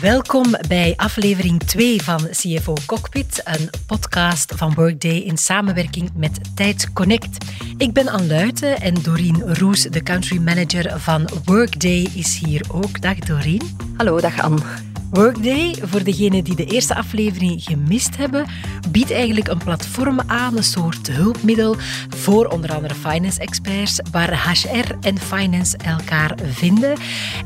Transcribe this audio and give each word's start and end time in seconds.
Welkom 0.00 0.56
bij 0.68 0.92
aflevering 0.96 1.62
2 1.62 2.02
van 2.02 2.28
CFO 2.30 2.74
Cockpit, 2.86 3.40
een 3.44 3.70
podcast 3.86 4.52
van 4.56 4.74
Workday 4.74 5.16
in 5.16 5.38
samenwerking 5.38 6.10
met 6.14 6.56
Tijd 6.56 6.92
Connect. 6.92 7.44
Ik 7.76 7.92
ben 7.92 8.08
Anne 8.08 8.26
Luiten 8.26 8.80
en 8.80 8.94
Doreen 9.02 9.54
Roes, 9.54 9.82
de 9.82 10.02
country 10.02 10.38
manager 10.38 11.00
van 11.00 11.28
Workday, 11.44 12.08
is 12.14 12.38
hier 12.44 12.62
ook. 12.72 13.00
Dag 13.00 13.18
Doreen. 13.18 13.76
Hallo, 13.96 14.20
dag 14.20 14.40
Anne. 14.40 14.93
Workday, 15.14 15.74
voor 15.82 16.04
degenen 16.04 16.44
die 16.44 16.54
de 16.54 16.64
eerste 16.64 16.94
aflevering 16.94 17.62
gemist 17.62 18.16
hebben, 18.16 18.46
biedt 18.88 19.12
eigenlijk 19.12 19.48
een 19.48 19.58
platform 19.58 20.20
aan, 20.26 20.56
een 20.56 20.64
soort 20.64 21.10
hulpmiddel 21.10 21.76
voor 22.08 22.46
onder 22.46 22.72
andere 22.72 22.94
finance 22.94 23.40
experts, 23.40 24.00
waar 24.10 24.50
HR 24.50 24.94
en 25.00 25.18
finance 25.18 25.76
elkaar 25.76 26.38
vinden. 26.52 26.96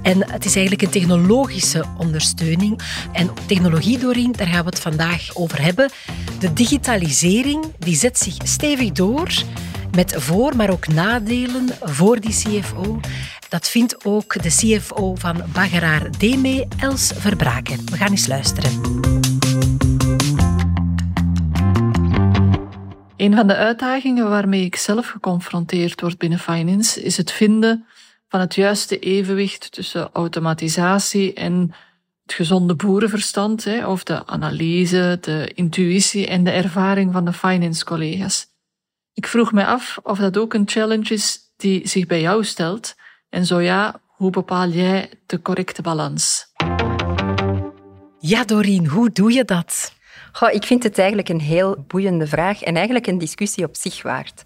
En 0.03 0.31
het 0.31 0.45
is 0.45 0.57
eigenlijk 0.57 0.82
een 0.82 1.00
technologische 1.00 1.85
ondersteuning. 1.99 2.81
En 3.12 3.31
technologie, 3.46 3.98
Doreen, 3.98 4.32
daar 4.32 4.46
gaan 4.46 4.64
we 4.64 4.71
het 4.71 4.81
vandaag 4.81 5.37
over 5.37 5.62
hebben. 5.62 5.90
De 6.39 6.53
digitalisering 6.53 7.64
die 7.79 7.96
zet 7.96 8.18
zich 8.18 8.37
stevig 8.43 8.93
door 8.93 9.32
met 9.98 10.14
voor, 10.16 10.57
maar 10.57 10.70
ook 10.70 10.88
nadelen 10.88 11.68
voor 11.80 12.20
die 12.20 12.30
CFO. 12.30 13.00
Dat 13.48 13.68
vindt 13.68 14.04
ook 14.04 14.43
de 14.43 14.48
CFO 14.48 15.14
van 15.14 15.43
Bageraar 15.52 16.18
Deme, 16.18 16.66
Els 16.80 17.12
Verbraken. 17.14 17.79
We 17.90 17.96
gaan 17.96 18.11
eens 18.11 18.26
luisteren. 18.26 18.70
Een 23.16 23.34
van 23.34 23.46
de 23.46 23.56
uitdagingen 23.56 24.29
waarmee 24.29 24.64
ik 24.64 24.76
zelf 24.76 25.08
geconfronteerd 25.08 26.00
word 26.00 26.18
binnen 26.18 26.39
finance 26.39 27.03
is 27.03 27.17
het 27.17 27.32
vinden 27.32 27.86
van 28.28 28.40
het 28.40 28.54
juiste 28.54 28.98
evenwicht 28.98 29.72
tussen 29.72 30.11
automatisatie 30.12 31.34
en 31.34 31.75
het 32.22 32.33
gezonde 32.33 32.75
boerenverstand, 32.75 33.67
of 33.86 34.03
de 34.05 34.27
analyse, 34.27 35.19
de 35.20 35.53
intuïtie 35.55 36.27
en 36.27 36.45
de 36.45 36.51
ervaring 36.51 37.12
van 37.12 37.25
de 37.25 37.33
finance 37.33 37.84
collega's. 37.84 38.56
Ik 39.19 39.27
vroeg 39.27 39.52
mij 39.52 39.64
af 39.64 39.98
of 40.02 40.19
dat 40.19 40.36
ook 40.36 40.55
een 40.55 40.69
challenge 40.69 41.14
is 41.14 41.38
die 41.56 41.88
zich 41.88 42.06
bij 42.06 42.20
jou 42.20 42.44
stelt 42.44 42.94
en 43.28 43.47
zo 43.47 43.61
ja, 43.61 44.00
hoe 44.06 44.30
bepaal 44.30 44.69
jij 44.69 45.11
de 45.27 45.42
correcte 45.42 45.83
balans? 45.83 46.52
Ja, 48.19 48.44
Doreen, 48.44 48.86
hoe 48.86 49.11
doe 49.11 49.33
je 49.33 49.44
dat? 49.44 49.92
Goh, 50.33 50.52
ik 50.52 50.64
vind 50.64 50.83
het 50.83 50.98
eigenlijk 50.98 51.28
een 51.28 51.41
heel 51.41 51.84
boeiende 51.86 52.27
vraag 52.27 52.62
en 52.62 52.74
eigenlijk 52.74 53.06
een 53.06 53.19
discussie 53.19 53.64
op 53.64 53.77
zich 53.77 54.02
waard. 54.02 54.42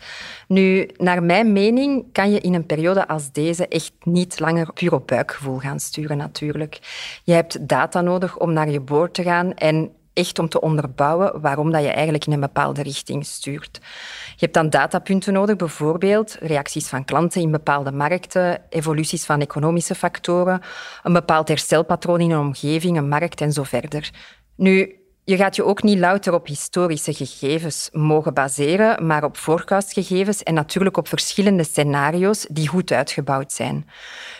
Nu, 0.49 0.91
naar 0.97 1.23
mijn 1.23 1.53
mening 1.53 2.13
kan 2.13 2.31
je 2.31 2.41
in 2.41 2.55
een 2.55 2.67
periode 2.67 3.09
als 3.09 3.33
deze 3.33 3.69
echt 3.69 3.93
niet 4.03 4.41
langer 4.41 4.73
puur 4.73 4.95
op 4.95 5.07
buikgevoel 5.07 5.59
gaan 5.59 5.81
sturen, 5.81 6.17
natuurlijk. 6.17 6.79
Je 7.25 7.33
hebt 7.33 7.69
data 7.69 8.01
nodig 8.01 8.39
om 8.39 8.53
naar 8.53 8.71
je 8.71 8.81
boord 8.81 9.15
te 9.15 9.23
gaan 9.23 9.55
en 9.55 9.91
echt 10.13 10.39
om 10.39 10.49
te 10.49 10.61
onderbouwen 10.61 11.41
waarom 11.41 11.71
dat 11.71 11.83
je 11.83 11.91
eigenlijk 11.91 12.27
in 12.27 12.33
een 12.33 12.41
bepaalde 12.41 12.83
richting 12.83 13.27
stuurt. 13.27 13.79
Je 14.27 14.39
hebt 14.39 14.55
dan 14.55 14.71
datapunten 14.71 15.33
nodig, 15.33 15.57
bijvoorbeeld 15.57 16.37
reacties 16.41 16.89
van 16.89 17.05
klanten 17.05 17.41
in 17.41 17.51
bepaalde 17.51 17.93
markten, 17.93 18.63
evoluties 18.69 19.25
van 19.25 19.41
economische 19.41 19.95
factoren, 19.95 20.61
een 21.03 21.13
bepaald 21.13 21.49
herstelpatroon 21.49 22.21
in 22.21 22.31
een 22.31 22.39
omgeving, 22.39 22.97
een 22.97 23.09
markt 23.09 23.41
en 23.41 23.53
zo 23.53 23.63
verder. 23.63 24.11
Nu, 24.57 24.97
je 25.25 25.37
gaat 25.37 25.57
je 25.57 25.65
ook 25.65 25.83
niet 25.83 25.99
louter 25.99 26.35
op 26.35 26.47
historische 26.47 27.15
gegevens 27.15 27.89
mogen 27.93 28.35
baseren, 28.35 29.07
maar 29.07 29.25
op 29.25 29.37
forecastgegevens 29.37 30.43
en 30.43 30.55
natuurlijk 30.55 30.97
op 30.97 31.09
verschillende 31.09 31.65
scenario's 31.65 32.47
die 32.51 32.69
goed 32.69 32.93
uitgebouwd 32.93 33.53
zijn. 33.53 33.89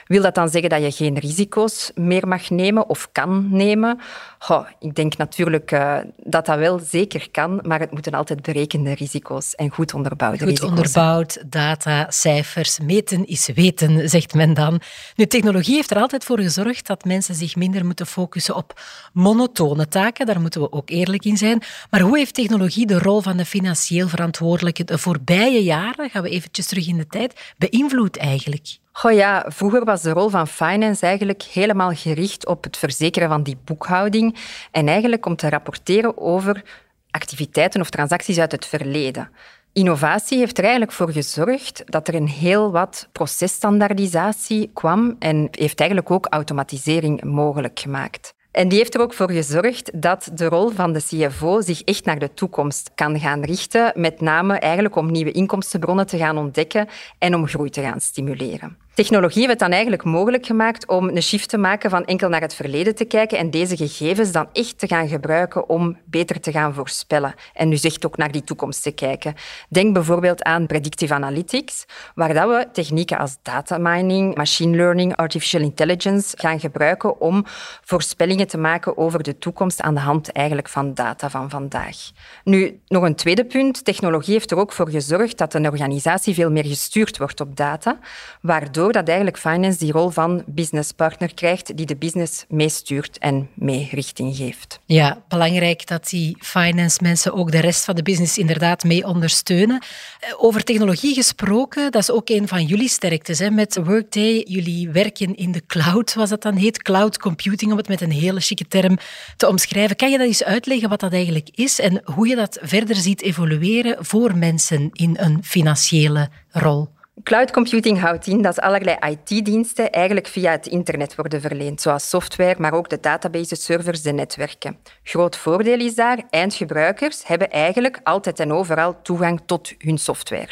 Wil 0.07 0.23
dat 0.23 0.35
dan 0.35 0.49
zeggen 0.49 0.71
dat 0.71 0.83
je 0.83 0.91
geen 0.91 1.19
risico's 1.19 1.91
meer 1.95 2.29
mag 2.29 2.51
nemen 2.51 2.89
of 2.89 3.09
kan 3.13 3.49
nemen? 3.51 4.01
Goh, 4.39 4.67
ik 4.79 4.95
denk 4.95 5.17
natuurlijk 5.17 5.71
uh, 5.71 5.99
dat 6.17 6.47
dat 6.47 6.59
wel 6.59 6.79
zeker 6.79 7.31
kan, 7.31 7.61
maar 7.63 7.81
het 7.81 7.91
moeten 7.91 8.13
altijd 8.13 8.43
berekende 8.43 8.95
risico's 8.95 9.55
en 9.55 9.71
goed 9.71 9.95
onderbouwde 9.95 10.39
goed 10.39 10.49
risico's. 10.49 10.69
Goed 10.69 10.79
onderbouwd, 10.79 11.43
data, 11.47 12.11
cijfers, 12.11 12.79
meten 12.81 13.27
is 13.27 13.49
weten, 13.55 14.09
zegt 14.09 14.35
men 14.35 14.55
dan. 14.55 14.81
Nu, 15.17 15.27
technologie 15.27 15.75
heeft 15.75 15.91
er 15.91 15.97
altijd 15.97 16.25
voor 16.25 16.41
gezorgd 16.41 16.87
dat 16.87 17.05
mensen 17.05 17.35
zich 17.35 17.57
minder 17.57 17.85
moeten 17.85 18.07
focussen 18.07 18.57
op 18.57 18.81
monotone 19.13 19.89
taken, 19.89 20.27
daar 20.27 20.41
moeten 20.41 20.61
we 20.61 20.73
ook 20.73 20.91
eerlijk 20.91 21.25
in 21.25 21.37
zijn. 21.37 21.63
Maar 21.91 22.01
hoe 22.01 22.19
heeft 22.19 22.35
technologie 22.35 22.87
de 22.87 22.99
rol 22.99 23.21
van 23.21 23.37
de 23.37 23.45
financieel 23.45 24.09
verantwoordelijke 24.09 24.85
de 24.85 24.99
voorbije 24.99 25.63
jaren, 25.63 26.11
gaan 26.11 26.23
we 26.23 26.29
eventjes 26.29 26.67
terug 26.67 26.89
in 26.89 26.97
de 26.97 27.07
tijd, 27.07 27.55
beïnvloed 27.59 28.17
eigenlijk? 28.17 28.81
Ja, 29.01 29.45
vroeger 29.49 29.85
was 29.85 30.03
de 30.03 30.11
rol 30.11 30.29
van 30.29 30.49
finance 30.49 31.07
eigenlijk 31.07 31.43
helemaal 31.43 31.93
gericht 31.95 32.47
op 32.47 32.65
het 32.65 32.77
verzekeren 32.77 33.29
van 33.29 33.43
die 33.43 33.57
boekhouding 33.65 34.37
en 34.71 34.89
eigenlijk 34.89 35.27
om 35.27 35.37
te 35.37 35.49
rapporteren 35.49 36.19
over 36.19 36.63
activiteiten 37.11 37.81
of 37.81 37.91
transacties 37.91 38.39
uit 38.39 38.53
het 38.53 38.67
verleden. 38.67 39.31
Innovatie 39.73 40.39
heeft 40.39 40.59
er 40.59 40.63
eigenlijk 40.65 40.93
voor 40.93 41.11
gezorgd 41.11 41.83
dat 41.87 42.09
er 42.09 42.15
een 42.15 42.29
heel 42.29 42.71
wat 42.71 43.09
processtandaardisatie 43.13 44.71
kwam 44.73 45.17
en 45.19 45.49
heeft 45.51 45.81
eigenlijk 45.81 46.11
ook 46.11 46.27
automatisering 46.27 47.25
mogelijk 47.25 47.81
gemaakt. 47.81 48.35
En 48.53 48.69
die 48.69 48.79
heeft 48.79 48.95
er 48.95 49.01
ook 49.01 49.15
voor 49.15 49.31
gezorgd 49.31 50.03
dat 50.03 50.31
de 50.35 50.45
rol 50.45 50.71
van 50.71 50.93
de 50.93 51.03
CFO 51.03 51.61
zich 51.61 51.83
echt 51.83 52.05
naar 52.05 52.19
de 52.19 52.35
toekomst 52.35 52.91
kan 52.95 53.21
gaan 53.21 53.43
richten, 53.45 53.93
met 53.95 54.21
name 54.21 54.59
eigenlijk 54.59 54.97
om 54.97 55.11
nieuwe 55.11 55.33
inkomstenbronnen 55.33 56.07
te 56.07 56.19
gaan 56.19 56.39
ontdekken 56.39 56.89
en 57.19 57.35
om 57.35 57.47
groei 57.47 57.71
te 57.71 57.83
gaan 57.83 58.01
stimuleren. 58.01 58.77
Technologie 58.95 59.39
heeft 59.39 59.51
het 59.51 59.59
dan 59.59 59.71
eigenlijk 59.71 60.05
mogelijk 60.05 60.47
gemaakt 60.47 60.87
om 60.87 61.09
een 61.09 61.23
shift 61.23 61.49
te 61.49 61.59
maken 61.59 61.91
van 61.91 62.05
enkel 62.05 62.29
naar 62.29 62.41
het 62.41 62.55
verleden 62.55 62.95
te 62.95 63.05
kijken 63.05 63.39
en 63.39 63.51
deze 63.51 63.77
gegevens 63.77 64.33
dan 64.33 64.49
echt 64.53 64.79
te 64.79 64.87
gaan 64.87 65.09
gebruiken 65.09 65.69
om 65.69 65.99
beter 66.05 66.41
te 66.41 66.51
gaan 66.51 66.75
voorspellen. 66.75 67.35
En 67.55 67.71
dus 67.71 67.85
echt 67.85 68.07
ook 68.07 68.17
naar 68.17 68.33
die 68.33 68.45
toekomst 68.45 68.83
te 68.83 68.91
kijken. 68.91 69.35
Denk 69.69 69.93
bijvoorbeeld 69.93 70.43
aan 70.43 70.67
predictive 70.67 71.15
analytics, 71.15 71.85
waar 72.15 72.35
dat 72.35 72.49
we 72.49 72.69
technieken 72.73 73.19
als 73.19 73.37
data 73.43 73.79
mining, 73.79 74.37
machine 74.37 74.77
learning, 74.77 75.17
artificial 75.17 75.63
intelligence 75.63 76.37
gaan 76.37 76.61
gebruiken 76.61 77.21
om 77.21 77.45
voorspellingen 77.85 78.47
te 78.47 78.59
maken 78.59 78.97
over 78.97 79.23
de 79.23 79.39
toekomst 79.39 79.81
aan 79.81 79.95
de 79.95 80.01
hand 80.01 80.33
eigenlijk 80.33 80.69
van 80.69 80.95
data 80.95 81.31
van 81.31 81.51
vandaag. 81.51 81.97
Nu, 82.45 82.81
nog 82.89 83.03
een 83.03 83.15
tweede 83.15 83.45
punt. 83.45 83.85
Technologie 83.85 84.33
heeft 84.33 84.51
er 84.51 84.59
ook 84.59 84.73
voor 84.73 84.91
gezorgd 84.91 85.39
dat 85.39 85.55
een 85.55 85.67
organisatie 85.67 86.35
veel 86.35 86.51
meer 86.51 86.67
gestuurd 86.67 87.19
wordt 87.19 87.41
op 87.41 87.57
data, 87.57 87.99
waardoor 88.41 88.82
dat 88.91 89.07
eigenlijk 89.07 89.39
finance 89.39 89.79
die 89.79 89.93
rol 89.93 90.11
van 90.11 90.43
businesspartner 90.47 91.35
krijgt 91.35 91.77
die 91.77 91.87
de 91.87 91.97
business 91.97 92.45
meestuurt 92.49 93.19
en 93.19 93.49
mee 93.55 93.89
richting 93.91 94.37
geeft. 94.37 94.79
Ja, 94.87 95.23
belangrijk 95.29 95.87
dat 95.87 96.09
die 96.09 96.37
finance 96.41 96.99
mensen 97.03 97.33
ook 97.33 97.51
de 97.51 97.61
rest 97.61 97.85
van 97.85 97.95
de 97.95 98.03
business 98.03 98.39
inderdaad 98.39 98.85
mee 98.85 99.07
ondersteunen. 99.07 99.83
Eh, 100.21 100.45
over 100.45 100.65
technologie 100.65 101.15
gesproken, 101.15 101.91
dat 101.91 102.03
is 102.03 102.11
ook 102.11 102.29
een 102.29 102.49
van 102.49 102.65
jullie 102.65 102.89
sterktes. 102.89 103.39
Hè? 103.39 103.51
Met 103.51 103.81
Workday, 103.85 104.45
jullie 104.49 104.91
werken 104.91 105.35
in 105.35 105.53
de 105.53 105.67
cloud, 105.67 106.11
zoals 106.11 106.31
dat 106.31 106.43
dan 106.43 106.57
heet. 106.57 106.83
Cloud 106.83 107.19
computing, 107.19 107.71
om 107.71 107.77
het 107.77 107.89
met 107.89 108.01
een 108.01 108.11
hele 108.11 108.41
chique 108.41 108.69
term 108.69 108.99
te 109.37 109.49
omschrijven. 109.49 109.97
Kan 109.97 110.11
je 110.11 110.19
dat 110.19 110.27
eens 110.27 110.45
uitleggen 110.45 110.89
wat 110.89 111.01
dat 111.01 111.13
eigenlijk 111.13 111.49
is 111.55 111.79
en 111.79 112.03
hoe 112.05 112.29
je 112.29 112.37
dat 112.37 112.59
verder 112.63 112.97
ziet 112.97 113.23
evolueren 113.23 114.05
voor 114.05 114.37
mensen 114.37 114.91
in 114.93 115.17
een 115.19 115.45
financiële 115.45 116.29
rol? 116.51 116.89
Cloud 117.23 117.51
computing 117.51 118.01
houdt 118.01 118.27
in 118.27 118.43
dat 118.43 118.61
allerlei 118.61 118.97
IT-diensten 119.11 119.91
eigenlijk 119.91 120.27
via 120.27 120.51
het 120.51 120.67
internet 120.67 121.15
worden 121.15 121.41
verleend, 121.41 121.81
zoals 121.81 122.09
software, 122.09 122.55
maar 122.59 122.73
ook 122.73 122.89
de 122.89 123.01
databases, 123.01 123.65
servers, 123.65 124.03
de 124.03 124.13
netwerken. 124.13 124.77
Groot 125.03 125.37
voordeel 125.37 125.79
is 125.81 125.95
daar, 125.95 126.23
eindgebruikers 126.31 127.27
hebben 127.27 127.51
eigenlijk 127.51 128.01
altijd 128.03 128.41
en 128.41 128.53
overal 128.53 129.03
toegang 129.03 129.41
tot 129.47 129.75
hun 129.79 129.99
software. 129.99 130.49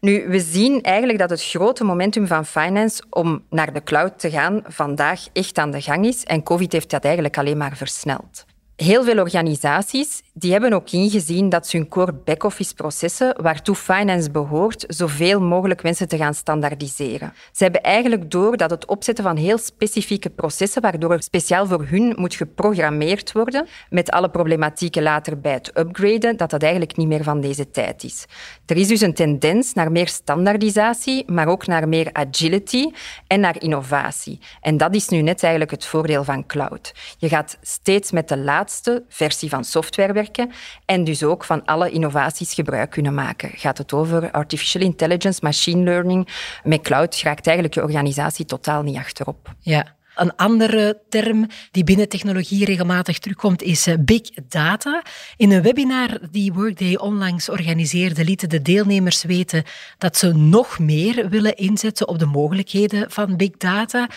Nu, 0.00 0.28
we 0.28 0.40
zien 0.40 0.82
eigenlijk 0.82 1.18
dat 1.18 1.30
het 1.30 1.44
grote 1.44 1.84
momentum 1.84 2.26
van 2.26 2.46
finance 2.46 3.02
om 3.10 3.44
naar 3.50 3.72
de 3.72 3.82
cloud 3.82 4.18
te 4.18 4.30
gaan 4.30 4.62
vandaag 4.66 5.26
echt 5.32 5.58
aan 5.58 5.70
de 5.70 5.80
gang 5.80 6.06
is 6.06 6.24
en 6.24 6.42
COVID 6.42 6.72
heeft 6.72 6.90
dat 6.90 7.04
eigenlijk 7.04 7.38
alleen 7.38 7.56
maar 7.56 7.76
versneld. 7.76 8.44
Heel 8.76 9.04
veel 9.04 9.18
organisaties 9.18 10.22
die 10.40 10.52
hebben 10.52 10.72
ook 10.72 10.90
ingezien 10.90 11.48
dat 11.48 11.66
ze 11.66 11.76
hun 11.76 11.88
core 11.88 12.12
back-office 12.12 12.74
processen, 12.74 13.42
waartoe 13.42 13.74
finance 13.74 14.30
behoort, 14.30 14.84
zoveel 14.88 15.40
mogelijk 15.40 15.80
wensen 15.80 16.08
te 16.08 16.16
gaan 16.16 16.34
standaardiseren. 16.34 17.32
Ze 17.52 17.62
hebben 17.62 17.82
eigenlijk 17.82 18.30
door 18.30 18.56
dat 18.56 18.70
het 18.70 18.86
opzetten 18.86 19.24
van 19.24 19.36
heel 19.36 19.58
specifieke 19.58 20.30
processen, 20.30 20.82
waardoor 20.82 21.12
er 21.12 21.22
speciaal 21.22 21.66
voor 21.66 21.84
hun 21.88 22.14
moet 22.16 22.34
geprogrammeerd 22.34 23.32
worden, 23.32 23.66
met 23.90 24.10
alle 24.10 24.30
problematieken 24.30 25.02
later 25.02 25.40
bij 25.40 25.52
het 25.52 25.70
upgraden, 25.78 26.36
dat 26.36 26.50
dat 26.50 26.62
eigenlijk 26.62 26.96
niet 26.96 27.08
meer 27.08 27.22
van 27.22 27.40
deze 27.40 27.70
tijd 27.70 28.04
is. 28.04 28.24
Er 28.66 28.76
is 28.76 28.88
dus 28.88 29.00
een 29.00 29.14
tendens 29.14 29.72
naar 29.72 29.92
meer 29.92 30.08
standaardisatie, 30.08 31.30
maar 31.30 31.48
ook 31.48 31.66
naar 31.66 31.88
meer 31.88 32.08
agility 32.12 32.90
en 33.26 33.40
naar 33.40 33.62
innovatie. 33.62 34.38
En 34.60 34.76
dat 34.76 34.94
is 34.94 35.08
nu 35.08 35.22
net 35.22 35.42
eigenlijk 35.42 35.72
het 35.72 35.86
voordeel 35.86 36.24
van 36.24 36.46
cloud. 36.46 36.92
Je 37.18 37.28
gaat 37.28 37.58
steeds 37.60 38.10
met 38.10 38.28
de 38.28 38.38
laatste 38.38 39.04
versie 39.08 39.48
van 39.48 39.64
software 39.64 40.12
werken 40.12 40.28
en 40.84 41.04
dus 41.04 41.22
ook 41.22 41.44
van 41.44 41.64
alle 41.64 41.90
innovaties 41.90 42.54
gebruik 42.54 42.90
kunnen 42.90 43.14
maken. 43.14 43.50
Gaat 43.54 43.78
het 43.78 43.92
over 43.92 44.30
artificial 44.30 44.82
intelligence, 44.82 45.40
machine 45.42 45.82
learning, 45.82 46.28
met 46.62 46.80
cloud 46.80 47.20
raakt 47.22 47.46
eigenlijk 47.46 47.74
je 47.74 47.82
organisatie 47.82 48.44
totaal 48.44 48.82
niet 48.82 48.96
achterop. 48.96 49.54
Ja. 49.60 49.98
Een 50.20 50.36
andere 50.36 51.00
term 51.08 51.46
die 51.70 51.84
binnen 51.84 52.08
technologie 52.08 52.64
regelmatig 52.64 53.18
terugkomt 53.18 53.62
is 53.62 53.86
eh, 53.86 53.94
big 54.00 54.22
data. 54.48 55.02
In 55.36 55.50
een 55.50 55.62
webinar 55.62 56.18
die 56.30 56.52
Workday 56.52 56.96
onlangs 56.96 57.48
organiseerde, 57.48 58.24
lieten 58.24 58.48
de 58.48 58.62
deelnemers 58.62 59.22
weten 59.22 59.64
dat 59.98 60.16
ze 60.16 60.32
nog 60.32 60.78
meer 60.78 61.28
willen 61.28 61.56
inzetten 61.56 62.08
op 62.08 62.18
de 62.18 62.26
mogelijkheden 62.26 63.10
van 63.10 63.36
big 63.36 63.50
data. 63.50 64.08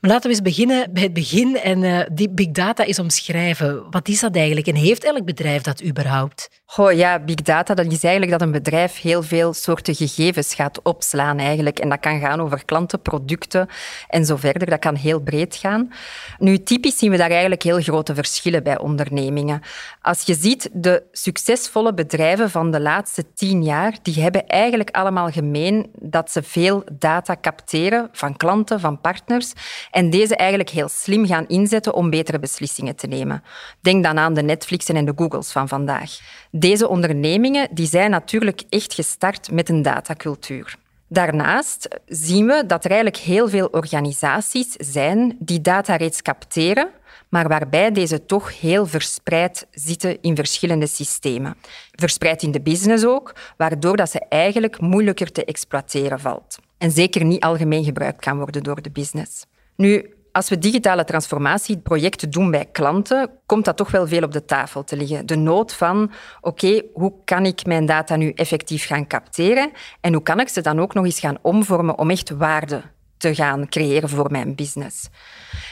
Maar 0.00 0.10
laten 0.10 0.22
we 0.22 0.36
eens 0.36 0.42
beginnen 0.42 0.92
bij 0.92 1.02
het 1.02 1.12
begin 1.12 1.56
en 1.56 1.82
uh, 1.82 2.00
die 2.12 2.30
big 2.30 2.50
data 2.50 2.84
is 2.84 2.98
omschrijven. 2.98 3.90
Wat 3.90 4.08
is 4.08 4.20
dat 4.20 4.36
eigenlijk 4.36 4.66
en 4.66 4.74
heeft 4.74 5.04
elk 5.04 5.24
bedrijf 5.24 5.62
dat 5.62 5.84
überhaupt? 5.84 6.48
Goh, 6.64 6.92
ja, 6.92 7.18
big 7.18 7.34
data, 7.34 7.74
dat 7.74 7.92
is 7.92 8.02
eigenlijk 8.02 8.32
dat 8.32 8.42
een 8.42 8.52
bedrijf 8.52 9.00
heel 9.00 9.22
veel 9.22 9.52
soorten 9.52 9.94
gegevens 9.94 10.54
gaat 10.54 10.82
opslaan 10.82 11.38
eigenlijk. 11.38 11.78
En 11.78 11.88
dat 11.88 12.00
kan 12.00 12.20
gaan 12.20 12.40
over 12.40 12.64
klanten, 12.64 13.02
producten 13.02 13.68
en 14.08 14.24
zo 14.24 14.36
verder. 14.36 14.70
Dat 14.70 14.78
kan 14.78 14.94
heel 14.94 15.20
breed 15.20 15.49
gaan. 15.56 15.92
Nu, 16.38 16.62
typisch 16.62 16.98
zien 16.98 17.10
we 17.10 17.16
daar 17.16 17.30
eigenlijk 17.30 17.62
heel 17.62 17.80
grote 17.80 18.14
verschillen 18.14 18.62
bij 18.62 18.78
ondernemingen. 18.78 19.60
Als 20.02 20.22
je 20.22 20.34
ziet, 20.34 20.68
de 20.72 21.02
succesvolle 21.12 21.94
bedrijven 21.94 22.50
van 22.50 22.70
de 22.70 22.80
laatste 22.80 23.24
tien 23.34 23.62
jaar, 23.62 23.94
die 24.02 24.22
hebben 24.22 24.46
eigenlijk 24.46 24.90
allemaal 24.90 25.30
gemeen 25.30 25.90
dat 25.98 26.30
ze 26.30 26.42
veel 26.42 26.84
data 26.92 27.36
capteren 27.40 28.08
van 28.12 28.36
klanten, 28.36 28.80
van 28.80 29.00
partners, 29.00 29.52
en 29.90 30.10
deze 30.10 30.36
eigenlijk 30.36 30.70
heel 30.70 30.88
slim 30.88 31.26
gaan 31.26 31.48
inzetten 31.48 31.94
om 31.94 32.10
betere 32.10 32.38
beslissingen 32.38 32.96
te 32.96 33.06
nemen. 33.06 33.42
Denk 33.80 34.04
dan 34.04 34.18
aan 34.18 34.34
de 34.34 34.42
Netflixen 34.42 34.96
en 34.96 35.04
de 35.04 35.12
Googles 35.16 35.52
van 35.52 35.68
vandaag. 35.68 36.18
Deze 36.50 36.88
ondernemingen 36.88 37.68
die 37.70 37.86
zijn 37.86 38.10
natuurlijk 38.10 38.62
echt 38.68 38.94
gestart 38.94 39.50
met 39.50 39.68
een 39.68 39.82
datacultuur. 39.82 40.78
Daarnaast 41.12 41.88
zien 42.06 42.46
we 42.46 42.66
dat 42.66 42.84
er 42.84 42.90
eigenlijk 42.90 43.22
heel 43.22 43.48
veel 43.48 43.66
organisaties 43.66 44.72
zijn 44.72 45.36
die 45.38 45.60
data 45.60 45.96
reeds 45.96 46.22
capteren, 46.22 46.88
maar 47.28 47.48
waarbij 47.48 47.92
deze 47.92 48.26
toch 48.26 48.60
heel 48.60 48.86
verspreid 48.86 49.66
zitten 49.70 50.22
in 50.22 50.36
verschillende 50.36 50.86
systemen. 50.86 51.56
Verspreid 51.90 52.42
in 52.42 52.50
de 52.50 52.60
business 52.60 53.04
ook, 53.04 53.34
waardoor 53.56 53.96
dat 53.96 54.10
ze 54.10 54.26
eigenlijk 54.28 54.80
moeilijker 54.80 55.32
te 55.32 55.44
exploiteren 55.44 56.20
valt. 56.20 56.58
En 56.78 56.90
zeker 56.90 57.24
niet 57.24 57.42
algemeen 57.42 57.84
gebruikt 57.84 58.20
kan 58.20 58.38
worden 58.38 58.62
door 58.62 58.82
de 58.82 58.90
business. 58.90 59.44
Nu, 59.76 60.14
als 60.32 60.48
we 60.48 60.58
digitale 60.58 61.04
transformatieprojecten 61.04 62.30
doen 62.30 62.50
bij 62.50 62.68
klanten, 62.72 63.30
komt 63.46 63.64
dat 63.64 63.76
toch 63.76 63.90
wel 63.90 64.06
veel 64.06 64.22
op 64.22 64.32
de 64.32 64.44
tafel 64.44 64.84
te 64.84 64.96
liggen. 64.96 65.26
De 65.26 65.36
nood 65.36 65.72
van, 65.72 66.10
oké, 66.40 66.82
hoe 66.92 67.12
kan 67.24 67.46
ik 67.46 67.66
mijn 67.66 67.86
data 67.86 68.16
nu 68.16 68.30
effectief 68.30 68.86
gaan 68.86 69.06
capteren 69.06 69.70
en 70.00 70.12
hoe 70.12 70.22
kan 70.22 70.40
ik 70.40 70.48
ze 70.48 70.60
dan 70.60 70.80
ook 70.80 70.94
nog 70.94 71.04
eens 71.04 71.20
gaan 71.20 71.38
omvormen 71.42 71.98
om 71.98 72.10
echt 72.10 72.30
waarde 72.30 72.82
te 73.20 73.34
gaan 73.34 73.68
creëren 73.68 74.08
voor 74.08 74.30
mijn 74.30 74.54
business. 74.54 75.08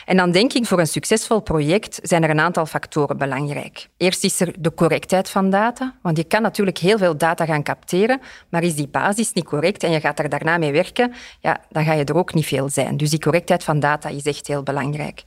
En 0.05 0.17
dan 0.17 0.31
denk 0.31 0.53
ik, 0.53 0.67
voor 0.67 0.79
een 0.79 0.87
succesvol 0.87 1.41
project 1.41 1.99
zijn 2.03 2.23
er 2.23 2.31
een 2.31 2.41
aantal 2.41 2.67
factoren 2.67 3.19
belangrijk. 3.19 3.89
Eerst 3.97 4.25
is 4.25 4.41
er 4.41 4.55
de 4.59 4.75
correctheid 4.75 5.31
van 5.31 5.51
data, 5.51 5.95
want 6.03 6.17
je 6.17 6.25
kan 6.25 6.43
natuurlijk 6.43 6.79
heel 6.79 6.99
veel 6.99 7.17
data 7.17 7.45
gaan 7.45 7.63
capteren, 7.63 8.21
maar 8.49 8.63
is 8.63 8.75
die 8.75 8.89
basis 8.89 9.33
niet 9.33 9.45
correct 9.45 9.83
en 9.83 9.91
je 9.91 10.01
gaat 10.01 10.19
er 10.19 10.29
daarna 10.29 10.59
mee 10.59 10.73
werken, 10.73 11.13
ja, 11.41 11.61
dan 11.69 11.85
ga 11.85 11.93
je 11.93 12.05
er 12.05 12.17
ook 12.17 12.35
niet 12.35 12.47
veel 12.47 12.69
zijn. 12.69 12.97
Dus 12.97 13.11
die 13.11 13.21
correctheid 13.21 13.65
van 13.65 13.81
data 13.81 14.09
is 14.09 14.23
echt 14.23 14.47
heel 14.47 14.63
belangrijk. 14.63 15.23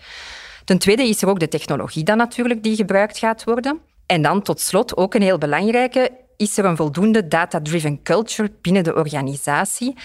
Ten 0.66 0.78
tweede 0.78 1.08
is 1.08 1.22
er 1.22 1.30
ook 1.30 1.40
de 1.40 1.48
technologie 1.48 2.04
dan 2.04 2.18
natuurlijk 2.18 2.64
die 2.64 2.76
gebruikt 2.76 3.18
gaat 3.18 3.44
worden. 3.44 3.80
En 4.06 4.22
dan 4.22 4.42
tot 4.42 4.60
slot 4.60 4.98
ook 4.98 5.14
een 5.14 5.22
heel 5.22 5.38
belangrijke, 5.38 6.12
is 6.38 6.58
er 6.58 6.66
een 6.66 6.76
voldoende 6.76 7.28
data-driven 7.28 8.04
culture 8.04 8.52
binnen 8.62 8.84
de 8.84 8.96
organisatie 8.96 9.96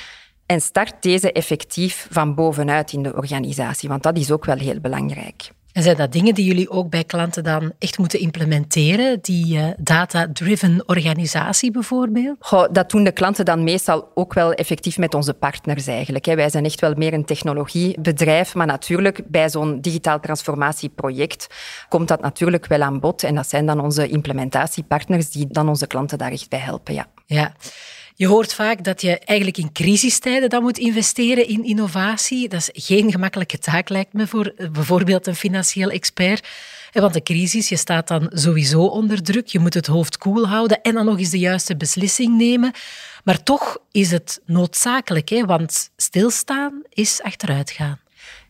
en 0.46 0.60
start 0.60 0.94
deze 1.00 1.32
effectief 1.32 2.06
van 2.10 2.34
bovenuit 2.34 2.92
in 2.92 3.02
de 3.02 3.14
organisatie, 3.14 3.88
want 3.88 4.02
dat 4.02 4.18
is 4.18 4.30
ook 4.30 4.44
wel 4.44 4.58
heel 4.58 4.80
belangrijk. 4.80 5.50
En 5.76 5.82
zijn 5.82 5.96
dat 5.96 6.12
dingen 6.12 6.34
die 6.34 6.44
jullie 6.44 6.70
ook 6.70 6.90
bij 6.90 7.04
klanten 7.04 7.44
dan 7.44 7.72
echt 7.78 7.98
moeten 7.98 8.20
implementeren? 8.20 9.18
Die 9.20 9.56
uh, 9.56 9.66
data-driven 9.78 10.82
organisatie 10.86 11.70
bijvoorbeeld? 11.70 12.36
Goh, 12.38 12.64
dat 12.72 12.90
doen 12.90 13.04
de 13.04 13.12
klanten 13.12 13.44
dan 13.44 13.64
meestal 13.64 14.10
ook 14.14 14.34
wel 14.34 14.52
effectief 14.52 14.98
met 14.98 15.14
onze 15.14 15.34
partners 15.34 15.86
eigenlijk. 15.86 16.24
Wij 16.24 16.50
zijn 16.50 16.64
echt 16.64 16.80
wel 16.80 16.94
meer 16.94 17.12
een 17.12 17.24
technologiebedrijf, 17.24 18.54
maar 18.54 18.66
natuurlijk 18.66 19.20
bij 19.26 19.50
zo'n 19.50 19.80
digitaal 19.80 20.20
transformatieproject 20.20 21.46
komt 21.88 22.08
dat 22.08 22.20
natuurlijk 22.20 22.66
wel 22.66 22.82
aan 22.82 23.00
bod. 23.00 23.22
En 23.22 23.34
dat 23.34 23.48
zijn 23.48 23.66
dan 23.66 23.80
onze 23.80 24.08
implementatiepartners 24.08 25.30
die 25.30 25.46
dan 25.48 25.68
onze 25.68 25.86
klanten 25.86 26.18
daar 26.18 26.32
echt 26.32 26.48
bij 26.48 26.58
helpen. 26.58 26.94
Ja. 26.94 27.06
ja. 27.26 27.52
Je 28.18 28.26
hoort 28.26 28.54
vaak 28.54 28.84
dat 28.84 29.00
je 29.00 29.18
eigenlijk 29.18 29.58
in 29.58 29.72
crisistijden 29.72 30.50
dan 30.50 30.62
moet 30.62 30.78
investeren 30.78 31.48
in 31.48 31.64
innovatie. 31.64 32.48
Dat 32.48 32.70
is 32.72 32.86
geen 32.86 33.10
gemakkelijke 33.10 33.58
taak, 33.58 33.88
lijkt 33.88 34.12
me, 34.12 34.26
voor 34.26 34.52
eh, 34.56 34.68
bijvoorbeeld 34.68 35.26
een 35.26 35.34
financieel 35.34 35.90
expert. 35.90 36.48
Want 36.92 37.12
de 37.12 37.22
crisis, 37.22 37.68
je 37.68 37.76
staat 37.76 38.08
dan 38.08 38.30
sowieso 38.32 38.82
onder 38.82 39.22
druk. 39.22 39.46
Je 39.46 39.58
moet 39.58 39.74
het 39.74 39.86
hoofd 39.86 40.18
koel 40.18 40.48
houden 40.48 40.82
en 40.82 40.94
dan 40.94 41.04
nog 41.04 41.18
eens 41.18 41.30
de 41.30 41.38
juiste 41.38 41.76
beslissing 41.76 42.36
nemen. 42.36 42.72
Maar 43.24 43.42
toch 43.42 43.78
is 43.92 44.10
het 44.10 44.40
noodzakelijk, 44.46 45.28
hè? 45.28 45.44
want 45.44 45.90
stilstaan 45.96 46.82
is 46.88 47.22
achteruitgaan. 47.22 48.00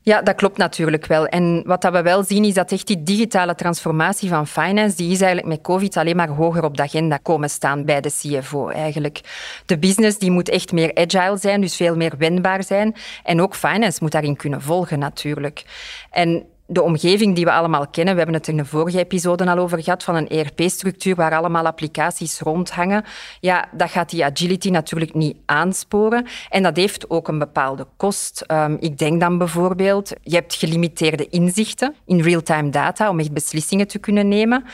Ja, 0.09 0.23
dat 0.23 0.35
klopt 0.35 0.57
natuurlijk 0.57 1.07
wel. 1.07 1.27
En 1.27 1.63
wat 1.65 1.83
dat 1.83 1.93
we 1.93 2.03
wel 2.03 2.25
zien 2.25 2.45
is 2.45 2.55
dat 2.55 2.73
echt 2.73 2.87
die 2.87 3.03
digitale 3.03 3.55
transformatie 3.55 4.29
van 4.29 4.47
finance, 4.47 4.97
die 4.97 5.11
is 5.11 5.21
eigenlijk 5.21 5.49
met 5.49 5.61
COVID 5.61 5.97
alleen 5.97 6.17
maar 6.17 6.29
hoger 6.29 6.65
op 6.65 6.77
de 6.77 6.83
agenda 6.83 7.17
komen 7.17 7.51
staan 7.51 7.85
bij 7.85 8.01
de 8.01 8.11
CFO 8.11 8.69
eigenlijk. 8.69 9.21
De 9.67 9.79
business 9.79 10.19
die 10.19 10.31
moet 10.31 10.49
echt 10.49 10.73
meer 10.73 10.95
agile 10.95 11.37
zijn, 11.37 11.61
dus 11.61 11.77
veel 11.77 11.97
meer 11.97 12.15
wendbaar 12.19 12.65
zijn. 12.65 12.95
En 13.25 13.41
ook 13.43 13.55
finance 13.55 13.99
moet 14.03 14.13
daarin 14.13 14.37
kunnen 14.37 14.63
volgen 14.63 14.99
natuurlijk. 14.99 15.65
En 16.11 16.47
de 16.67 16.83
omgeving 16.83 17.35
die 17.35 17.45
we 17.45 17.53
allemaal 17.53 17.87
kennen, 17.89 18.13
we 18.15 18.21
hebben 18.21 18.39
het 18.39 18.49
in 18.49 18.57
de 18.57 18.65
vorige 18.65 18.99
episode 18.99 19.51
al 19.51 19.59
over 19.59 19.83
gehad, 19.83 20.05
van 20.05 20.15
een 20.15 20.29
ERP-structuur 20.29 21.15
waar 21.15 21.37
allemaal 21.37 21.67
applicaties 21.67 22.41
rondhangen, 22.41 23.05
ja, 23.41 23.69
dat 23.73 23.91
gaat 23.91 24.11
die 24.11 24.25
agility 24.25 24.71
natuurlijk 24.71 25.15
niet 25.15 25.37
aansporen. 25.47 26.27
En 26.51 26.63
dat 26.63 26.77
heeft 26.77 27.11
ook 27.11 27.29
een 27.29 27.39
bepaalde 27.39 27.87
kost. 27.97 28.45
Um, 28.53 28.77
ik 28.81 28.99
denk 28.99 29.21
dan 29.21 29.39
bijvoorbeeld, 29.39 30.13
je 30.23 30.35
hebt 30.35 30.55
gelimiteerde 30.55 31.29
inzichten 31.29 31.95
in 32.07 32.21
real-time 32.21 32.71
data 32.71 33.09
om 33.09 33.19
echt 33.19 33.33
beslissingen 33.33 33.87
te 33.87 33.99
kunnen 33.99 34.29
nemen. 34.29 34.65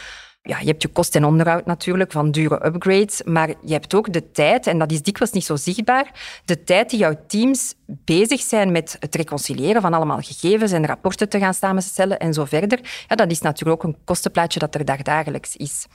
Ja, 0.44 0.59
je 0.59 0.67
hebt 0.67 0.83
je 0.83 0.89
kost 0.89 1.15
en 1.15 1.25
onderhoud 1.25 1.67
natuurlijk 1.67 2.12
van 2.12 2.31
dure 2.31 2.67
upgrades, 2.67 3.23
maar 3.23 3.49
je 3.49 3.73
hebt 3.73 3.94
ook 3.94 4.12
de 4.12 4.31
tijd, 4.31 4.67
en 4.67 4.79
dat 4.79 4.93
is 4.93 5.03
dikwijls 5.03 5.35
niet 5.35 5.44
zo 5.44 5.56
zichtbaar, 5.56 6.41
de 6.44 6.65
tijd 6.65 6.91
die 6.91 6.99
jouw 6.99 7.17
teams 7.27 7.75
bezig 7.87 8.41
zijn 8.41 8.73
met 8.73 8.97
het 8.99 9.15
reconciliëren 9.15 9.83
van 9.83 9.94
allemaal 9.94 10.21
gegevens 10.21 10.73
en 10.73 10.87
rapporten 10.87 11.29
te 11.29 11.39
gaan 11.39 11.55
samenstellen 11.55 12.19
en 12.19 12.32
zo 12.34 12.44
verder. 12.44 13.05
Ja, 13.08 13.17
dat 13.17 13.31
is 13.31 13.41
natuurlijk 13.41 13.84
ook 13.84 13.93
een 13.93 13.99
kostenplaatje 14.05 14.58
dat 14.58 14.75
er 14.75 15.05
dagelijks 15.05 15.56
is. 15.56 15.87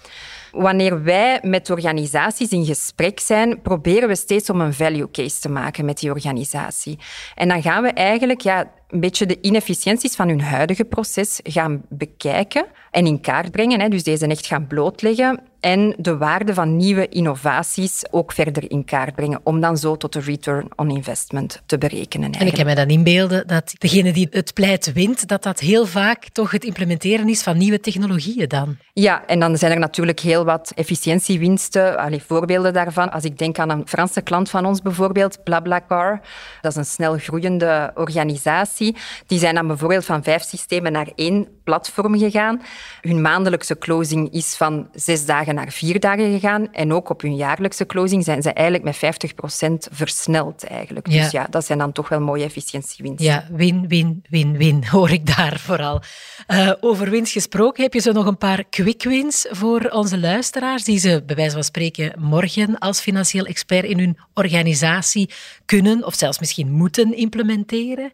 Wanneer 0.58 1.04
wij 1.04 1.40
met 1.42 1.70
organisaties 1.70 2.50
in 2.50 2.66
gesprek 2.66 3.20
zijn, 3.20 3.62
proberen 3.62 4.08
we 4.08 4.16
steeds 4.16 4.50
om 4.50 4.62
een 4.62 4.74
value 4.74 5.12
case 5.12 5.40
te 5.40 5.50
maken 5.50 5.86
met 5.86 6.00
die 6.00 6.10
organisatie. 6.10 7.00
En 7.36 7.48
dan 7.48 7.62
gaan 7.62 7.84
we 7.84 7.90
eigenlijk 7.90 8.42
ja, 8.42 8.72
een 8.90 9.00
beetje 9.00 9.26
de 9.26 9.38
inefficiënties 9.42 10.16
van 10.16 10.28
hun 10.28 10.42
huidige 10.42 10.86
proces 10.86 11.40
gaan 11.44 11.82
bekijken 11.90 12.66
en 12.92 13.06
in 13.06 13.22
kaart 13.22 13.52
brengen. 13.52 13.80
Hè, 13.80 13.90
dus 13.90 14.04
deze 14.04 14.28
echt 14.28 14.46
gaan 14.46 14.68
blootleggen 14.68 15.40
en 15.60 15.96
de 15.98 16.18
waarde 16.18 16.54
van 16.54 16.76
nieuwe 16.76 17.08
innovaties 17.08 18.04
ook 18.12 18.32
verder 18.32 18.72
in 18.72 18.86
kaart 18.86 19.16
brengen, 19.16 19.40
om 19.44 19.60
dan 19.60 19.78
zo 19.78 19.98
tot 19.98 20.14
de 20.14 20.20
return 20.20 20.68
on 20.76 20.90
investment 20.90 21.62
te 21.66 21.78
berekenen. 21.78 22.32
Eigenlijk. 22.32 22.40
En 22.40 22.48
ik 22.48 22.54
kan 22.54 22.66
me 22.66 22.88
dan 22.88 22.98
inbeelden 22.98 23.48
dat 23.48 23.74
degene 23.78 24.14
die 24.14 24.28
het 24.32 24.54
pleit 24.54 24.94
wint, 24.94 25.28
dat 25.28 25.44
dat 25.44 25.60
heel 25.60 25.86
vaak 25.86 26.30
toch 26.32 26.52
het 26.52 26.64
implementeren 26.64 27.30
is 27.30 27.44
van 27.44 27.58
nieuwe 27.58 27.80
technologieën 27.80 28.48
dan. 28.48 28.78
Ja, 28.94 29.26
en 29.26 29.40
dan 29.40 29.58
zijn 29.58 29.72
er 29.72 29.80
natuurlijk 29.80 30.20
heel 30.20 30.46
wat 30.46 30.72
efficiëntiewinsten, 30.76 31.98
allee, 31.98 32.24
voorbeelden 32.28 32.74
daarvan. 32.74 33.12
Als 33.12 33.24
ik 33.24 33.38
denk 33.38 33.60
aan 33.60 33.70
een 33.70 33.88
Franse 33.88 34.22
klant 34.22 34.50
van 34.50 34.66
ons 34.66 34.82
bijvoorbeeld, 34.82 35.44
BlaBlaCar, 35.44 36.22
dat 36.62 36.72
is 36.72 36.78
een 36.78 36.86
snel 36.86 37.18
groeiende 37.18 37.92
organisatie. 37.96 38.96
Die 39.28 39.40
zijn 39.40 39.56
dan 39.56 39.68
bijvoorbeeld 39.68 40.06
van 40.06 40.24
vijf 40.24 40.44
systemen 40.44 40.92
naar 40.92 41.10
één 41.16 41.48
platform 41.64 42.18
gegaan. 42.18 42.62
Hun 43.02 43.22
maandelijkse 43.22 43.78
closing 43.78 44.34
is 44.34 44.56
van 44.56 44.90
zes 44.94 45.26
dagen 45.26 45.47
naar 45.54 45.72
vier 45.72 46.00
dagen 46.00 46.32
gegaan. 46.32 46.74
En 46.74 46.94
ook 46.94 47.10
op 47.10 47.22
hun 47.22 47.36
jaarlijkse 47.36 47.86
closing 47.86 48.24
zijn 48.24 48.42
ze 48.42 48.54
eigenlijk 48.54 48.86
met 48.86 48.96
50% 48.96 49.94
versneld. 49.94 50.64
Eigenlijk. 50.64 51.08
Ja. 51.08 51.22
Dus 51.22 51.32
ja, 51.32 51.48
dat 51.50 51.66
zijn 51.66 51.78
dan 51.78 51.92
toch 51.92 52.10
wel 52.10 52.20
mooie 52.20 52.44
efficiëntiewinsten. 52.44 53.26
Ja, 53.26 53.48
win, 53.52 53.88
win, 53.88 54.24
win, 54.30 54.58
win, 54.58 54.88
hoor 54.92 55.12
ik 55.12 55.36
daar 55.36 55.60
vooral. 55.60 56.02
Uh, 56.48 56.72
over 56.80 57.10
winst 57.10 57.32
gesproken, 57.32 57.84
heb 57.84 57.94
je 57.94 58.00
zo 58.00 58.12
nog 58.12 58.26
een 58.26 58.38
paar 58.38 58.64
quick 58.70 59.04
wins 59.04 59.46
voor 59.50 59.90
onze 59.90 60.20
luisteraars, 60.20 60.84
die 60.84 61.00
ze 61.00 61.24
bij 61.26 61.36
wijze 61.36 61.54
van 61.54 61.64
spreken 61.64 62.14
morgen 62.18 62.78
als 62.78 63.00
financieel 63.00 63.46
expert 63.46 63.86
in 63.86 64.00
hun 64.00 64.18
organisatie 64.34 65.30
kunnen 65.66 66.06
of 66.06 66.16
zelfs 66.16 66.40
misschien 66.40 66.72
moeten 66.72 67.16
implementeren? 67.18 68.12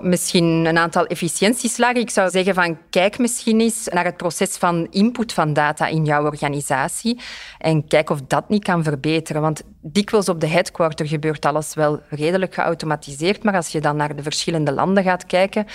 Misschien 0.00 0.44
een 0.44 0.78
aantal 0.78 1.06
efficiëntieslagen. 1.06 2.00
Ik 2.00 2.10
zou 2.10 2.30
zeggen 2.30 2.54
van 2.54 2.78
kijk 2.90 3.18
misschien 3.18 3.60
eens 3.60 3.88
naar 3.92 4.04
het 4.04 4.16
proces 4.16 4.56
van 4.56 4.86
input 4.90 5.32
van 5.32 5.52
data 5.52 5.86
in 5.86 6.04
jouw 6.04 6.24
organisatie 6.24 7.20
en 7.58 7.86
kijk 7.88 8.10
of 8.10 8.20
dat 8.26 8.48
niet 8.48 8.64
kan 8.64 8.82
verbeteren. 8.82 9.42
Want 9.42 9.62
dikwijls 9.80 10.28
op 10.28 10.40
de 10.40 10.46
headquarter 10.46 11.06
gebeurt 11.06 11.44
alles 11.44 11.74
wel 11.74 12.00
redelijk 12.08 12.54
geautomatiseerd, 12.54 13.42
maar 13.42 13.54
als 13.54 13.68
je 13.68 13.80
dan 13.80 13.96
naar 13.96 14.16
de 14.16 14.22
verschillende 14.22 14.72
landen 14.72 15.02
gaat 15.02 15.26
kijken, 15.26 15.66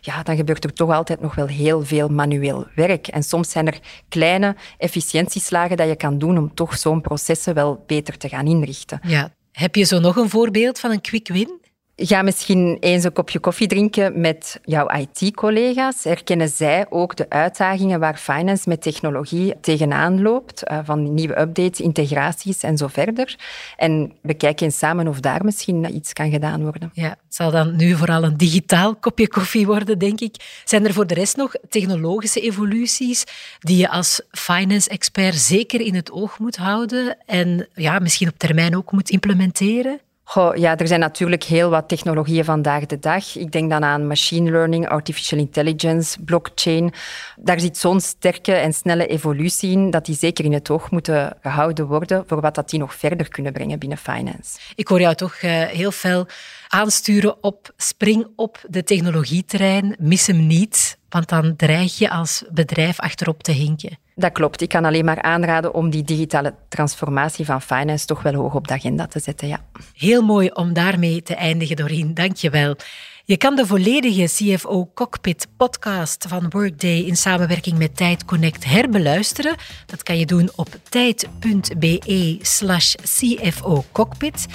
ja, 0.00 0.22
dan 0.22 0.36
gebeurt 0.36 0.64
er 0.64 0.72
toch 0.72 0.90
altijd 0.90 1.20
nog 1.20 1.34
wel 1.34 1.46
heel 1.46 1.84
veel 1.84 2.08
manueel 2.08 2.66
werk. 2.74 3.06
En 3.06 3.22
soms 3.22 3.50
zijn 3.50 3.66
er 3.66 3.78
kleine 4.08 4.56
efficiëntieslagen 4.78 5.76
dat 5.76 5.88
je 5.88 5.96
kan 5.96 6.18
doen 6.18 6.38
om 6.38 6.54
toch 6.54 6.78
zo'n 6.78 7.00
processen 7.00 7.54
wel 7.54 7.84
beter 7.86 8.16
te 8.18 8.28
gaan 8.28 8.46
inrichten. 8.46 9.00
Ja. 9.02 9.30
Heb 9.52 9.74
je 9.74 9.84
zo 9.84 9.98
nog 9.98 10.16
een 10.16 10.30
voorbeeld 10.30 10.78
van 10.78 10.90
een 10.90 11.00
quick 11.00 11.28
win? 11.28 11.64
Ga 11.98 12.22
misschien 12.22 12.76
eens 12.80 13.04
een 13.04 13.12
kopje 13.12 13.38
koffie 13.38 13.66
drinken 13.66 14.20
met 14.20 14.60
jouw 14.62 14.88
IT-collega's. 14.88 16.04
Herkennen 16.04 16.48
zij 16.48 16.86
ook 16.88 17.16
de 17.16 17.26
uitdagingen 17.28 18.00
waar 18.00 18.16
finance 18.16 18.68
met 18.68 18.82
technologie 18.82 19.54
tegenaan 19.60 20.22
loopt, 20.22 20.62
eh, 20.62 20.78
van 20.84 21.14
nieuwe 21.14 21.40
updates, 21.40 21.80
integraties 21.80 22.62
en 22.62 22.76
zo 22.76 22.86
verder? 22.86 23.38
En 23.76 24.12
we 24.22 24.34
kijken 24.34 24.72
samen 24.72 25.08
of 25.08 25.20
daar 25.20 25.44
misschien 25.44 25.94
iets 25.94 26.12
kan 26.12 26.30
gedaan 26.30 26.62
worden. 26.62 26.90
Ja, 26.92 27.08
het 27.08 27.34
zal 27.34 27.50
dan 27.50 27.76
nu 27.76 27.94
vooral 27.94 28.24
een 28.24 28.36
digitaal 28.36 28.96
kopje 28.96 29.28
koffie 29.28 29.66
worden, 29.66 29.98
denk 29.98 30.20
ik. 30.20 30.62
Zijn 30.64 30.86
er 30.86 30.92
voor 30.92 31.06
de 31.06 31.14
rest 31.14 31.36
nog 31.36 31.54
technologische 31.68 32.40
evoluties 32.40 33.24
die 33.58 33.76
je 33.76 33.88
als 33.88 34.20
finance-expert 34.30 35.36
zeker 35.36 35.80
in 35.80 35.94
het 35.94 36.10
oog 36.10 36.38
moet 36.38 36.56
houden 36.56 37.16
en 37.26 37.68
ja, 37.74 37.98
misschien 37.98 38.28
op 38.28 38.38
termijn 38.38 38.76
ook 38.76 38.92
moet 38.92 39.10
implementeren? 39.10 40.00
Goh, 40.28 40.56
ja, 40.56 40.76
er 40.76 40.86
zijn 40.86 41.00
natuurlijk 41.00 41.42
heel 41.42 41.70
wat 41.70 41.88
technologieën 41.88 42.44
vandaag 42.44 42.86
de 42.86 42.98
dag. 42.98 43.36
Ik 43.36 43.52
denk 43.52 43.70
dan 43.70 43.84
aan 43.84 44.06
machine 44.06 44.50
learning, 44.50 44.88
artificial 44.88 45.40
intelligence, 45.40 46.22
blockchain. 46.22 46.92
Daar 47.36 47.60
zit 47.60 47.78
zo'n 47.78 48.00
sterke 48.00 48.52
en 48.52 48.72
snelle 48.72 49.06
evolutie 49.06 49.70
in 49.70 49.90
dat 49.90 50.06
die 50.06 50.16
zeker 50.16 50.44
in 50.44 50.52
het 50.52 50.70
oog 50.70 50.90
moeten 50.90 51.36
gehouden 51.42 51.86
worden 51.86 52.24
voor 52.26 52.40
wat 52.40 52.54
dat 52.54 52.70
die 52.70 52.78
nog 52.78 52.94
verder 52.94 53.28
kunnen 53.28 53.52
brengen 53.52 53.78
binnen 53.78 53.98
finance. 53.98 54.58
Ik 54.74 54.88
hoor 54.88 55.00
jou 55.00 55.14
toch 55.14 55.42
uh, 55.42 55.62
heel 55.62 55.92
veel 55.92 56.26
aansturen 56.68 57.42
op 57.42 57.72
spring 57.76 58.26
op 58.36 58.64
de 58.68 58.84
technologieterrein, 58.84 59.96
mis 59.98 60.26
hem 60.26 60.46
niet, 60.46 60.98
want 61.08 61.28
dan 61.28 61.56
dreig 61.56 61.98
je 61.98 62.10
als 62.10 62.44
bedrijf 62.50 63.00
achterop 63.00 63.42
te 63.42 63.52
hinken. 63.52 63.98
Dat 64.14 64.32
klopt. 64.32 64.60
Ik 64.60 64.68
kan 64.68 64.84
alleen 64.84 65.04
maar 65.04 65.22
aanraden 65.22 65.74
om 65.74 65.90
die 65.90 66.04
digitale 66.04 66.54
transformatie 66.68 67.44
van 67.44 67.62
finance 67.62 68.06
toch 68.06 68.22
wel 68.22 68.34
hoog 68.34 68.54
op 68.54 68.68
de 68.68 68.74
agenda 68.74 69.06
te 69.06 69.20
zetten. 69.20 69.48
Ja. 69.48 69.64
Heel 69.94 70.22
mooi 70.22 70.50
om 70.50 70.72
daarmee 70.72 71.22
te 71.22 71.34
eindigen, 71.34 71.76
Doreen. 71.76 72.14
Dank 72.14 72.36
je 72.36 72.50
wel. 72.50 72.76
Je 73.24 73.36
kan 73.36 73.56
de 73.56 73.66
volledige 73.66 74.24
CFO 74.24 74.90
Cockpit 74.94 75.46
podcast 75.56 76.26
van 76.28 76.50
Workday 76.50 76.98
in 76.98 77.16
samenwerking 77.16 77.78
met 77.78 77.96
Tijd 77.96 78.24
Connect 78.24 78.64
herbeluisteren. 78.64 79.56
Dat 79.86 80.02
kan 80.02 80.18
je 80.18 80.26
doen 80.26 80.50
op 80.54 80.68
tijd.be 80.88 82.38
slash 82.42 82.94
CFO 82.94 83.84
Cockpit. 83.92 84.46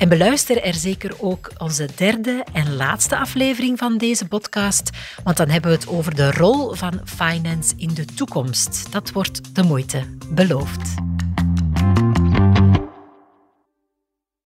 En 0.00 0.08
beluister 0.08 0.62
er 0.62 0.74
zeker 0.74 1.14
ook 1.18 1.50
onze 1.58 1.88
derde 1.96 2.44
en 2.52 2.76
laatste 2.76 3.16
aflevering 3.16 3.78
van 3.78 3.98
deze 3.98 4.28
podcast, 4.28 4.90
want 5.24 5.36
dan 5.36 5.48
hebben 5.48 5.70
we 5.70 5.76
het 5.76 5.88
over 5.88 6.14
de 6.14 6.30
rol 6.30 6.74
van 6.74 7.00
finance 7.04 7.74
in 7.76 7.94
de 7.94 8.04
toekomst. 8.04 8.92
Dat 8.92 9.12
wordt 9.12 9.54
de 9.54 9.62
moeite, 9.62 10.02
beloofd. 10.28 10.94